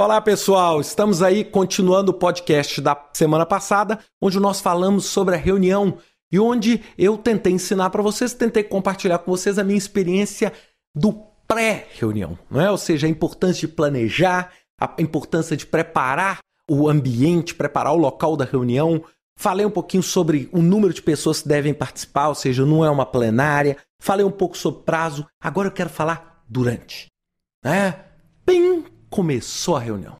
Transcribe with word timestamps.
Olá 0.00 0.18
pessoal, 0.18 0.80
estamos 0.80 1.22
aí 1.22 1.44
continuando 1.44 2.10
o 2.10 2.14
podcast 2.14 2.80
da 2.80 2.98
semana 3.12 3.44
passada, 3.44 3.98
onde 4.18 4.40
nós 4.40 4.58
falamos 4.58 5.04
sobre 5.04 5.34
a 5.34 5.38
reunião 5.38 5.98
e 6.32 6.40
onde 6.40 6.82
eu 6.96 7.18
tentei 7.18 7.52
ensinar 7.52 7.90
para 7.90 8.00
vocês, 8.00 8.32
tentei 8.32 8.62
compartilhar 8.64 9.18
com 9.18 9.30
vocês 9.30 9.58
a 9.58 9.62
minha 9.62 9.76
experiência 9.76 10.54
do 10.94 11.12
pré-reunião, 11.46 12.38
não 12.50 12.62
é? 12.62 12.70
Ou 12.70 12.78
seja, 12.78 13.06
a 13.06 13.10
importância 13.10 13.68
de 13.68 13.74
planejar, 13.74 14.50
a 14.80 14.94
importância 14.98 15.54
de 15.54 15.66
preparar 15.66 16.38
o 16.66 16.88
ambiente, 16.88 17.54
preparar 17.54 17.92
o 17.92 17.98
local 17.98 18.38
da 18.38 18.46
reunião. 18.46 19.04
Falei 19.36 19.66
um 19.66 19.70
pouquinho 19.70 20.02
sobre 20.02 20.48
o 20.50 20.62
número 20.62 20.94
de 20.94 21.02
pessoas 21.02 21.42
que 21.42 21.48
devem 21.48 21.74
participar, 21.74 22.28
ou 22.28 22.34
seja, 22.34 22.64
não 22.64 22.82
é 22.82 22.88
uma 22.88 23.04
plenária. 23.04 23.76
Falei 24.00 24.24
um 24.24 24.30
pouco 24.30 24.56
sobre 24.56 24.82
prazo. 24.82 25.26
Agora 25.38 25.68
eu 25.68 25.72
quero 25.72 25.90
falar 25.90 26.42
durante. 26.48 27.08
Né? 27.62 28.06
Começou 29.20 29.76
a 29.76 29.80
reunião. 29.80 30.16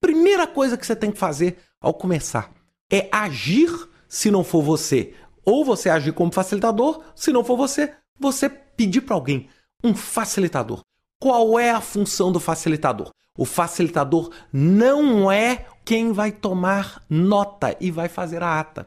Primeira 0.00 0.46
coisa 0.46 0.76
que 0.76 0.86
você 0.86 0.94
tem 0.94 1.10
que 1.10 1.18
fazer 1.18 1.58
ao 1.80 1.92
começar 1.92 2.52
é 2.88 3.08
agir 3.10 3.68
se 4.08 4.30
não 4.30 4.44
for 4.44 4.62
você. 4.62 5.12
Ou 5.44 5.64
você 5.64 5.90
agir 5.90 6.12
como 6.12 6.32
facilitador, 6.32 7.02
se 7.16 7.32
não 7.32 7.42
for 7.42 7.56
você, 7.56 7.92
você 8.16 8.48
pedir 8.48 9.00
para 9.00 9.16
alguém, 9.16 9.48
um 9.82 9.92
facilitador. 9.92 10.82
Qual 11.20 11.58
é 11.58 11.70
a 11.72 11.80
função 11.80 12.30
do 12.30 12.38
facilitador? 12.38 13.10
O 13.36 13.44
facilitador 13.44 14.30
não 14.52 15.32
é 15.32 15.66
quem 15.84 16.12
vai 16.12 16.30
tomar 16.30 17.02
nota 17.10 17.76
e 17.80 17.90
vai 17.90 18.08
fazer 18.08 18.40
a 18.40 18.60
ata. 18.60 18.86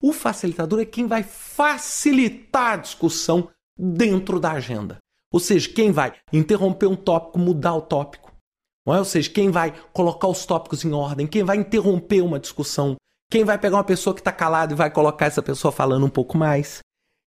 O 0.00 0.12
facilitador 0.12 0.78
é 0.78 0.84
quem 0.84 1.08
vai 1.08 1.24
facilitar 1.24 2.74
a 2.74 2.76
discussão 2.76 3.48
dentro 3.76 4.38
da 4.38 4.52
agenda. 4.52 4.98
Ou 5.32 5.40
seja, 5.40 5.68
quem 5.68 5.90
vai 5.90 6.14
interromper 6.32 6.86
um 6.86 6.94
tópico, 6.94 7.40
mudar 7.40 7.74
o 7.74 7.82
tópico 7.82 8.27
é? 8.94 8.98
Ou 8.98 9.04
seja, 9.04 9.30
quem 9.30 9.50
vai 9.50 9.74
colocar 9.92 10.28
os 10.28 10.44
tópicos 10.46 10.84
em 10.84 10.92
ordem, 10.92 11.26
quem 11.26 11.42
vai 11.42 11.56
interromper 11.56 12.20
uma 12.20 12.38
discussão, 12.38 12.96
quem 13.30 13.44
vai 13.44 13.58
pegar 13.58 13.76
uma 13.76 13.84
pessoa 13.84 14.14
que 14.14 14.20
está 14.20 14.32
calada 14.32 14.72
e 14.72 14.76
vai 14.76 14.90
colocar 14.90 15.26
essa 15.26 15.42
pessoa 15.42 15.70
falando 15.70 16.06
um 16.06 16.10
pouco 16.10 16.36
mais. 16.36 16.80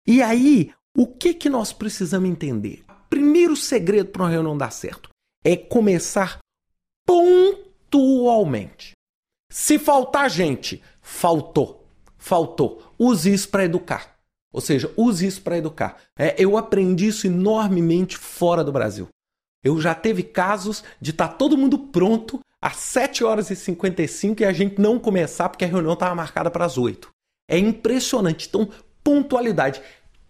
E 0.08 0.22
aí, 0.22 0.74
o 0.98 1.08
que, 1.08 1.34
que 1.34 1.50
nós 1.50 1.72
precisamos 1.72 2.30
entender? 2.30 2.84
Primeiro 3.10 3.56
segredo 3.56 4.10
para 4.10 4.24
uma 4.24 4.30
reunião 4.30 4.58
dar 4.58 4.72
certo 4.72 5.10
é 5.44 5.56
começar 5.56 6.40
pontualmente. 7.06 8.94
Se 9.52 9.78
faltar 9.78 10.30
gente, 10.30 10.82
faltou, 11.02 11.86
faltou. 12.18 12.94
Use 12.98 13.32
isso 13.32 13.50
para 13.50 13.66
educar. 13.66 14.16
Ou 14.54 14.62
seja, 14.62 14.92
use 14.98 15.26
isso 15.26 15.42
para 15.42 15.58
educar. 15.58 15.98
É, 16.18 16.36
eu 16.38 16.58
aprendi 16.58 17.08
isso 17.08 17.28
enormemente 17.28 18.18
fora 18.18 18.64
do 18.64 18.72
Brasil. 18.72 19.08
Eu 19.64 19.80
já 19.80 19.94
teve 19.94 20.24
casos 20.24 20.84
de 21.00 21.12
estar 21.12 21.28
tá 21.28 21.34
todo 21.34 21.58
mundo 21.58 21.78
pronto 21.78 22.40
às 22.62 22.78
7 22.78 23.24
horas 23.24 23.50
e 23.50 23.56
55 23.56 24.42
e 24.42 24.46
a 24.46 24.54
gente 24.54 24.80
não 24.80 25.00
começar 25.00 25.50
porque 25.50 25.66
a 25.66 25.68
reunião 25.68 25.94
estava 25.94 26.16
marcada 26.16 26.50
para 26.50 26.66
as 26.66 26.78
8. 26.78 27.10
É 27.50 27.58
impressionante. 27.58 28.48
Então, 28.48 28.70
pontualidade, 29.04 29.82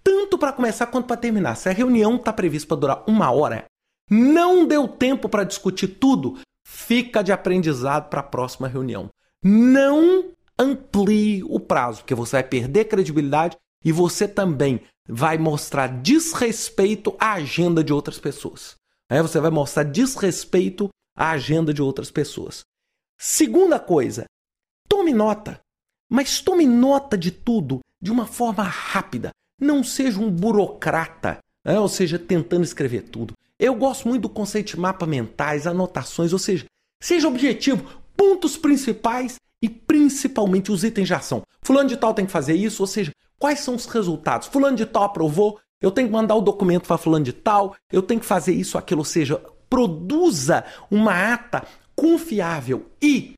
tanto 0.03 0.37
para 0.37 0.53
começar 0.53 0.87
quanto 0.87 1.05
para 1.05 1.17
terminar. 1.17 1.55
Se 1.55 1.69
a 1.69 1.73
reunião 1.73 2.15
está 2.15 2.33
prevista 2.33 2.67
para 2.67 2.77
durar 2.77 3.03
uma 3.07 3.31
hora, 3.31 3.65
não 4.09 4.65
deu 4.65 4.87
tempo 4.87 5.29
para 5.29 5.43
discutir 5.43 5.87
tudo, 5.87 6.37
fica 6.65 7.21
de 7.21 7.31
aprendizado 7.31 8.09
para 8.09 8.19
a 8.19 8.23
próxima 8.23 8.67
reunião. 8.67 9.09
Não 9.43 10.25
amplie 10.57 11.43
o 11.43 11.59
prazo, 11.59 11.99
porque 11.99 12.15
você 12.15 12.37
vai 12.37 12.43
perder 12.43 12.85
credibilidade 12.85 13.57
e 13.83 13.91
você 13.91 14.27
também 14.27 14.81
vai 15.07 15.37
mostrar 15.37 15.87
desrespeito 15.87 17.15
à 17.19 17.33
agenda 17.33 17.83
de 17.83 17.91
outras 17.91 18.19
pessoas. 18.19 18.80
Aí 19.11 19.21
você 19.21 19.41
vai 19.41 19.51
mostrar 19.51 19.83
desrespeito 19.83 20.87
à 21.13 21.31
agenda 21.31 21.73
de 21.73 21.81
outras 21.81 22.09
pessoas. 22.09 22.61
Segunda 23.19 23.77
coisa, 23.77 24.23
tome 24.87 25.11
nota, 25.11 25.59
mas 26.09 26.39
tome 26.39 26.65
nota 26.65 27.17
de 27.17 27.29
tudo 27.29 27.81
de 28.01 28.09
uma 28.09 28.25
forma 28.25 28.63
rápida. 28.63 29.31
Não 29.59 29.83
seja 29.83 30.17
um 30.17 30.31
burocrata, 30.31 31.39
né? 31.65 31.77
ou 31.77 31.89
seja, 31.89 32.17
tentando 32.17 32.63
escrever 32.63 33.01
tudo. 33.01 33.33
Eu 33.59 33.75
gosto 33.75 34.07
muito 34.07 34.21
do 34.21 34.29
conceito 34.29 34.67
de 34.69 34.79
mapa 34.79 35.05
mentais, 35.05 35.67
anotações, 35.67 36.31
ou 36.31 36.39
seja, 36.39 36.63
seja 37.03 37.27
objetivo, 37.27 38.01
pontos 38.15 38.55
principais 38.55 39.35
e 39.61 39.67
principalmente 39.67 40.71
os 40.71 40.85
itens 40.85 41.07
de 41.07 41.13
ação. 41.13 41.41
Fulano 41.61 41.89
de 41.89 41.97
tal 41.97 42.13
tem 42.13 42.25
que 42.25 42.31
fazer 42.31 42.53
isso, 42.55 42.81
ou 42.81 42.87
seja, 42.87 43.11
quais 43.37 43.59
são 43.59 43.75
os 43.75 43.85
resultados? 43.87 44.47
Fulano 44.47 44.77
de 44.77 44.85
tal 44.85 45.03
aprovou, 45.03 45.59
eu 45.81 45.91
tenho 45.91 46.07
que 46.07 46.13
mandar 46.13 46.35
o 46.35 46.41
documento 46.41 46.87
para 46.87 46.97
fulano 46.97 47.25
de 47.25 47.33
tal, 47.33 47.75
eu 47.91 48.01
tenho 48.01 48.19
que 48.19 48.25
fazer 48.25 48.53
isso, 48.53 48.77
aquilo, 48.77 49.01
ou 49.01 49.05
seja, 49.05 49.41
produza 49.69 50.63
uma 50.89 51.33
ata 51.33 51.65
confiável 51.95 52.85
e 53.01 53.33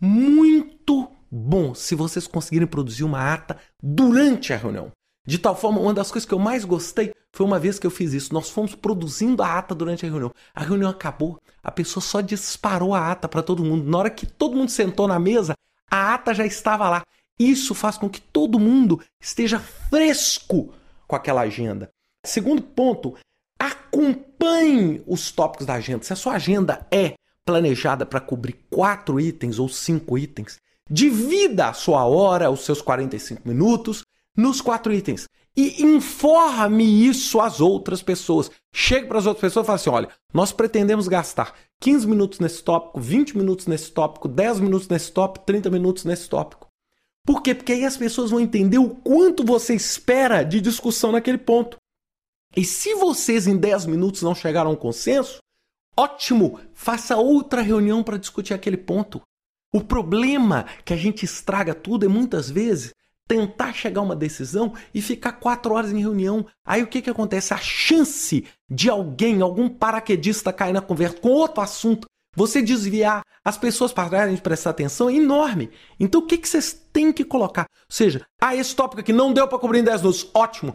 muito 0.00 1.08
bom 1.30 1.74
se 1.74 1.94
vocês 1.94 2.26
conseguirem 2.26 2.66
produzir 2.66 3.04
uma 3.04 3.32
ata 3.32 3.56
durante 3.82 4.52
a 4.52 4.56
reunião. 4.56 4.92
De 5.26 5.38
tal 5.38 5.56
forma, 5.56 5.80
uma 5.80 5.94
das 5.94 6.10
coisas 6.10 6.28
que 6.28 6.34
eu 6.34 6.38
mais 6.38 6.64
gostei 6.64 7.12
foi 7.32 7.44
uma 7.44 7.58
vez 7.58 7.78
que 7.78 7.86
eu 7.86 7.90
fiz 7.90 8.12
isso. 8.12 8.32
Nós 8.32 8.48
fomos 8.48 8.74
produzindo 8.74 9.42
a 9.42 9.58
ata 9.58 9.74
durante 9.74 10.06
a 10.06 10.08
reunião. 10.08 10.32
A 10.54 10.62
reunião 10.62 10.88
acabou, 10.88 11.38
a 11.62 11.70
pessoa 11.70 12.02
só 12.02 12.20
disparou 12.20 12.94
a 12.94 13.10
ata 13.10 13.28
para 13.28 13.42
todo 13.42 13.64
mundo. 13.64 13.90
Na 13.90 13.98
hora 13.98 14.10
que 14.10 14.24
todo 14.24 14.56
mundo 14.56 14.70
sentou 14.70 15.08
na 15.08 15.18
mesa, 15.18 15.54
a 15.90 16.14
ata 16.14 16.32
já 16.32 16.46
estava 16.46 16.88
lá. 16.88 17.02
Isso 17.38 17.74
faz 17.74 17.98
com 17.98 18.08
que 18.08 18.20
todo 18.20 18.58
mundo 18.58 19.00
esteja 19.20 19.58
fresco 19.58 20.72
com 21.06 21.16
aquela 21.16 21.42
agenda. 21.42 21.90
Segundo 22.24 22.62
ponto, 22.62 23.14
acompanhe 23.58 25.02
os 25.06 25.30
tópicos 25.30 25.66
da 25.66 25.74
agenda. 25.74 26.04
Se 26.04 26.12
a 26.12 26.16
sua 26.16 26.34
agenda 26.34 26.86
é 26.90 27.14
planejada 27.44 28.04
para 28.04 28.20
cobrir 28.20 28.66
quatro 28.68 29.20
itens 29.20 29.58
ou 29.58 29.68
cinco 29.68 30.18
itens, 30.18 30.58
divida 30.90 31.68
a 31.68 31.72
sua 31.72 32.04
hora, 32.04 32.50
os 32.50 32.64
seus 32.64 32.82
45 32.82 33.48
minutos, 33.48 34.04
nos 34.36 34.60
quatro 34.60 34.92
itens. 34.92 35.26
E 35.56 35.82
informe 35.82 36.84
isso 37.08 37.40
às 37.40 37.60
outras 37.60 38.02
pessoas. 38.02 38.50
Chegue 38.74 39.06
para 39.06 39.18
as 39.18 39.26
outras 39.26 39.40
pessoas 39.40 39.64
e 39.64 39.66
fale 39.66 39.76
assim: 39.76 39.90
olha, 39.90 40.08
nós 40.34 40.52
pretendemos 40.52 41.08
gastar 41.08 41.54
15 41.80 42.06
minutos 42.06 42.40
nesse 42.40 42.62
tópico, 42.62 43.00
20 43.00 43.38
minutos 43.38 43.66
nesse 43.66 43.90
tópico, 43.90 44.28
10 44.28 44.60
minutos 44.60 44.88
nesse 44.88 45.10
tópico, 45.10 45.46
30 45.46 45.70
minutos 45.70 46.04
nesse 46.04 46.28
tópico. 46.28 46.65
Por 47.26 47.42
quê? 47.42 47.56
Porque 47.56 47.72
aí 47.72 47.84
as 47.84 47.96
pessoas 47.96 48.30
vão 48.30 48.38
entender 48.38 48.78
o 48.78 48.90
quanto 48.90 49.44
você 49.44 49.74
espera 49.74 50.44
de 50.44 50.60
discussão 50.60 51.10
naquele 51.10 51.38
ponto. 51.38 51.76
E 52.56 52.64
se 52.64 52.94
vocês 52.94 53.48
em 53.48 53.56
10 53.56 53.86
minutos 53.86 54.22
não 54.22 54.32
chegaram 54.32 54.70
a 54.70 54.72
um 54.72 54.76
consenso, 54.76 55.40
ótimo, 55.98 56.60
faça 56.72 57.16
outra 57.16 57.60
reunião 57.60 58.04
para 58.04 58.16
discutir 58.16 58.54
aquele 58.54 58.76
ponto. 58.76 59.20
O 59.74 59.82
problema 59.82 60.66
que 60.84 60.94
a 60.94 60.96
gente 60.96 61.24
estraga 61.24 61.74
tudo 61.74 62.06
é 62.06 62.08
muitas 62.08 62.48
vezes 62.48 62.94
tentar 63.26 63.72
chegar 63.72 64.00
a 64.00 64.04
uma 64.04 64.14
decisão 64.14 64.72
e 64.94 65.02
ficar 65.02 65.32
quatro 65.32 65.74
horas 65.74 65.90
em 65.90 65.98
reunião. 65.98 66.46
Aí 66.64 66.80
o 66.80 66.86
que, 66.86 67.02
que 67.02 67.10
acontece? 67.10 67.52
A 67.52 67.58
chance 67.58 68.46
de 68.70 68.88
alguém, 68.88 69.42
algum 69.42 69.68
paraquedista 69.68 70.52
cair 70.52 70.72
na 70.72 70.80
conversa 70.80 71.18
com 71.18 71.30
outro 71.30 71.60
assunto 71.60 72.06
você 72.36 72.60
desviar, 72.60 73.22
as 73.46 73.56
pessoas 73.56 73.92
pararem 73.92 74.34
de 74.34 74.42
prestar 74.42 74.70
atenção 74.70 75.08
é 75.08 75.14
enorme. 75.14 75.70
Então 76.00 76.20
o 76.20 76.26
que, 76.26 76.36
que 76.36 76.48
vocês 76.48 76.72
têm 76.92 77.12
que 77.12 77.24
colocar? 77.24 77.66
Ou 77.88 77.94
seja, 77.94 78.26
ah, 78.42 78.56
esse 78.56 78.74
tópico 78.74 79.02
aqui 79.02 79.12
não 79.12 79.32
deu 79.32 79.46
para 79.46 79.60
cobrir 79.60 79.78
em 79.78 79.84
10 79.84 80.00
minutos. 80.00 80.28
Ótimo. 80.34 80.72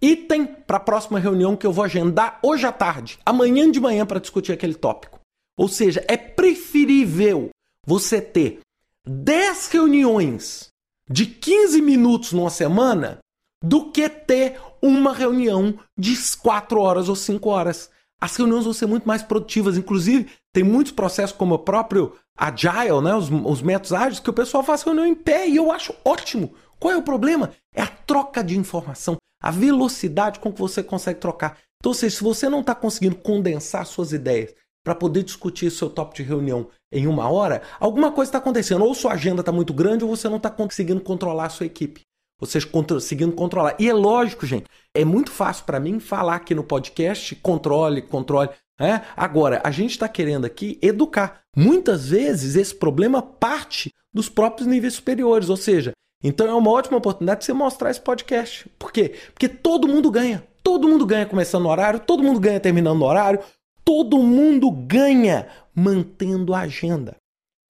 Item 0.00 0.46
para 0.46 0.78
a 0.78 0.80
próxima 0.80 1.18
reunião 1.18 1.54
que 1.54 1.66
eu 1.66 1.72
vou 1.72 1.84
agendar 1.84 2.38
hoje 2.42 2.66
à 2.66 2.72
tarde, 2.72 3.18
amanhã 3.26 3.70
de 3.70 3.78
manhã 3.78 4.06
para 4.06 4.18
discutir 4.18 4.52
aquele 4.52 4.72
tópico. 4.72 5.20
Ou 5.54 5.68
seja, 5.68 6.02
é 6.08 6.16
preferível 6.16 7.50
você 7.86 8.22
ter 8.22 8.60
10 9.06 9.68
reuniões 9.68 10.68
de 11.10 11.26
15 11.26 11.82
minutos 11.82 12.32
numa 12.32 12.48
semana 12.48 13.18
do 13.62 13.92
que 13.92 14.08
ter 14.08 14.58
uma 14.80 15.12
reunião 15.12 15.78
de 15.98 16.16
4 16.38 16.80
horas 16.80 17.10
ou 17.10 17.16
5 17.16 17.50
horas 17.50 17.90
as 18.24 18.34
reuniões 18.36 18.64
vão 18.64 18.72
ser 18.72 18.86
muito 18.86 19.06
mais 19.06 19.22
produtivas. 19.22 19.76
Inclusive, 19.76 20.30
tem 20.54 20.62
muitos 20.62 20.92
processos 20.92 21.36
como 21.36 21.56
o 21.56 21.58
próprio 21.58 22.14
Agile, 22.38 23.00
né? 23.02 23.12
os, 23.14 23.28
os 23.28 23.60
métodos 23.60 23.92
ágeis, 23.92 24.20
que 24.20 24.30
o 24.30 24.32
pessoal 24.32 24.62
faz 24.62 24.82
reunião 24.82 25.04
em 25.04 25.14
pé 25.14 25.48
e 25.48 25.56
eu 25.56 25.72
acho 25.72 25.92
ótimo. 26.04 26.54
Qual 26.78 26.94
é 26.94 26.96
o 26.96 27.02
problema? 27.02 27.50
É 27.74 27.82
a 27.82 27.88
troca 27.88 28.42
de 28.42 28.56
informação, 28.56 29.16
a 29.42 29.50
velocidade 29.50 30.38
com 30.38 30.52
que 30.52 30.60
você 30.60 30.80
consegue 30.80 31.18
trocar. 31.18 31.58
Então, 31.80 31.90
ou 31.90 31.94
seja, 31.94 32.16
se 32.16 32.22
você 32.22 32.48
não 32.48 32.60
está 32.60 32.72
conseguindo 32.72 33.16
condensar 33.16 33.84
suas 33.84 34.12
ideias 34.12 34.54
para 34.84 34.94
poder 34.94 35.24
discutir 35.24 35.72
seu 35.72 35.90
tópico 35.90 36.18
de 36.18 36.22
reunião 36.22 36.68
em 36.92 37.08
uma 37.08 37.28
hora, 37.28 37.60
alguma 37.80 38.12
coisa 38.12 38.28
está 38.28 38.38
acontecendo. 38.38 38.84
Ou 38.84 38.94
sua 38.94 39.14
agenda 39.14 39.40
está 39.40 39.50
muito 39.50 39.74
grande, 39.74 40.04
ou 40.04 40.16
você 40.16 40.28
não 40.28 40.36
está 40.36 40.50
conseguindo 40.50 41.00
controlar 41.00 41.46
a 41.46 41.50
sua 41.50 41.66
equipe 41.66 42.02
vocês 42.38 42.64
conseguindo 42.64 43.32
controlar. 43.32 43.76
E 43.78 43.88
é 43.88 43.92
lógico, 43.92 44.46
gente, 44.46 44.66
é 44.94 45.04
muito 45.04 45.30
fácil 45.30 45.64
para 45.64 45.80
mim 45.80 45.98
falar 45.98 46.36
aqui 46.36 46.54
no 46.54 46.64
podcast 46.64 47.34
controle, 47.36 48.02
controle. 48.02 48.50
É? 48.80 49.00
Agora, 49.16 49.60
a 49.64 49.70
gente 49.70 49.92
está 49.92 50.08
querendo 50.08 50.44
aqui 50.44 50.78
educar. 50.82 51.42
Muitas 51.56 52.08
vezes 52.08 52.56
esse 52.56 52.74
problema 52.74 53.22
parte 53.22 53.92
dos 54.12 54.28
próprios 54.28 54.66
níveis 54.66 54.94
superiores, 54.94 55.48
ou 55.48 55.56
seja, 55.56 55.92
então 56.22 56.48
é 56.48 56.54
uma 56.54 56.70
ótima 56.70 56.98
oportunidade 56.98 57.40
de 57.40 57.46
você 57.46 57.52
mostrar 57.52 57.90
esse 57.90 58.00
podcast. 58.00 58.68
Por 58.78 58.90
quê? 58.90 59.14
Porque 59.32 59.48
todo 59.48 59.86
mundo 59.86 60.10
ganha. 60.10 60.42
Todo 60.62 60.88
mundo 60.88 61.04
ganha 61.04 61.26
começando 61.26 61.64
no 61.64 61.68
horário, 61.68 62.00
todo 62.00 62.22
mundo 62.22 62.40
ganha 62.40 62.58
terminando 62.58 62.98
no 62.98 63.04
horário, 63.04 63.40
todo 63.84 64.18
mundo 64.18 64.70
ganha 64.70 65.46
mantendo 65.74 66.54
a 66.54 66.60
agenda. 66.60 67.16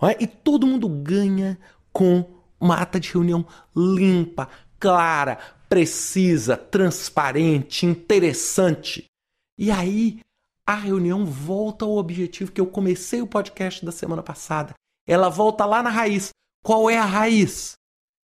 É? 0.02 0.22
E 0.22 0.26
todo 0.26 0.66
mundo 0.66 0.88
ganha 0.88 1.58
com 1.92 2.24
uma 2.60 2.76
ata 2.76 3.00
de 3.00 3.12
reunião 3.12 3.44
limpa, 3.76 4.48
clara, 4.78 5.38
precisa, 5.68 6.56
transparente, 6.56 7.84
interessante. 7.84 9.06
E 9.58 9.70
aí 9.70 10.20
a 10.66 10.74
reunião 10.74 11.26
volta 11.26 11.84
ao 11.84 11.96
objetivo 11.96 12.50
que 12.50 12.60
eu 12.60 12.66
comecei 12.66 13.20
o 13.20 13.26
podcast 13.26 13.84
da 13.84 13.92
semana 13.92 14.22
passada. 14.22 14.74
Ela 15.06 15.28
volta 15.28 15.64
lá 15.64 15.82
na 15.82 15.90
raiz. 15.90 16.30
Qual 16.64 16.88
é 16.88 16.96
a 16.96 17.04
raiz? 17.04 17.74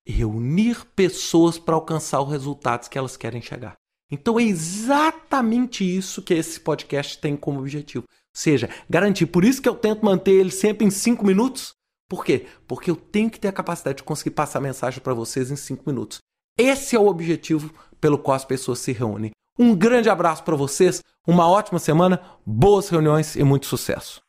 Reunir 0.06 0.87
pessoas 0.96 1.58
para 1.58 1.75
alcançar 1.75 2.22
os 2.22 2.31
resultados 2.31 2.88
que 2.88 2.96
elas 2.96 3.16
querem 3.16 3.42
chegar. 3.42 3.75
Então 4.10 4.40
é 4.40 4.42
exatamente 4.42 5.84
isso 5.84 6.22
que 6.22 6.34
esse 6.34 6.58
podcast 6.58 7.19
tem 7.19 7.37
como 7.37 7.60
objetivo. 7.60 8.04
Ou 8.08 8.40
seja, 8.40 8.70
garantir. 8.88 9.26
Por 9.26 9.44
isso 9.44 9.60
que 9.60 9.69
eu 9.69 9.75
tento 9.75 10.04
manter 10.04 10.32
ele 10.32 10.50
sempre 10.50 10.87
em 10.87 10.90
cinco 10.90 11.25
minutos. 11.25 11.75
Por 12.08 12.25
quê? 12.25 12.46
Porque 12.66 12.90
eu 12.90 12.96
tenho 12.96 13.31
que 13.31 13.38
ter 13.38 13.48
a 13.48 13.52
capacidade 13.52 13.98
de 13.98 14.02
conseguir 14.02 14.31
passar 14.31 14.58
a 14.58 14.62
mensagem 14.62 15.00
para 15.00 15.14
vocês 15.14 15.50
em 15.50 15.56
cinco 15.56 15.84
minutos. 15.87 16.19
Esse 16.58 16.96
é 16.96 16.98
o 16.98 17.06
objetivo 17.06 17.72
pelo 18.00 18.19
qual 18.19 18.34
as 18.34 18.44
pessoas 18.44 18.81
se 18.81 18.92
reúnem. 18.92 19.31
Um 19.58 19.75
grande 19.75 20.08
abraço 20.08 20.43
para 20.43 20.56
vocês, 20.56 21.02
uma 21.26 21.49
ótima 21.49 21.79
semana, 21.79 22.20
boas 22.47 22.88
reuniões 22.88 23.37
e 23.37 23.44
muito 23.44 23.67
sucesso. 23.67 24.23